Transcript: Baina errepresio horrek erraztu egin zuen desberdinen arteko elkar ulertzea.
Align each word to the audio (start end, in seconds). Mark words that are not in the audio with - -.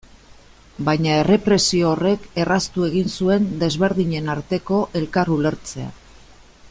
Baina 0.85 1.17
errepresio 1.23 1.91
horrek 1.91 2.25
erraztu 2.45 2.87
egin 2.87 3.13
zuen 3.21 3.47
desberdinen 3.65 4.33
arteko 4.37 4.81
elkar 5.03 5.33
ulertzea. 5.37 5.93